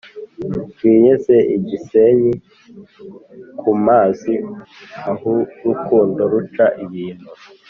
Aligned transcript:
twiyizere 0.71 1.41
igisenyi 1.57 2.31
kumazi 3.59 4.33
ahurukundo 5.11 6.21
ruca 6.31 6.65
ibintu 6.83 7.27